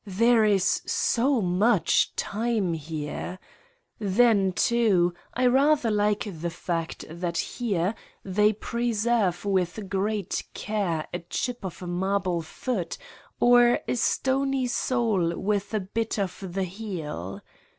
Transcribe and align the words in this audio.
There 0.03 0.43
is 0.43 0.81
so 0.87 1.41
much 1.43 2.15
time 2.15 2.73
here! 2.73 3.37
Then, 3.99 4.51
too, 4.51 5.13
I 5.35 5.45
rather 5.45 5.91
like 5.91 6.25
the 6.41 6.49
fact 6.49 7.05
that 7.07 7.37
here 7.37 7.93
they 8.25 8.51
preserve 8.51 9.45
with 9.45 9.89
great 9.91 10.43
care 10.55 11.07
a 11.13 11.19
chip 11.19 11.63
of 11.63 11.83
a 11.83 11.85
marble 11.87 12.41
foot 12.41 12.97
or 13.39 13.77
a 13.87 13.95
stony 13.95 14.65
sole 14.65 15.37
with 15.39 15.71
a 15.71 15.79
bit 15.79 16.17
of 16.17 16.35
the 16.51 16.63
heel. 16.63 17.39